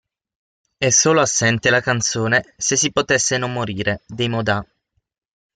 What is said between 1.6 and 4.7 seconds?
la canzone "Se si potesse non morire" dei Modà.